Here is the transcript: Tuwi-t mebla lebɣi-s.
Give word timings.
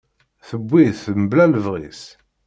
Tuwi-t 0.47 1.01
mebla 1.19 1.45
lebɣi-s. 1.47 2.03